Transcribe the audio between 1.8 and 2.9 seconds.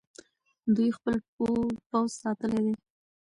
پوځ ساتلی دی.